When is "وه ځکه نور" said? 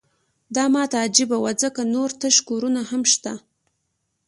1.39-2.09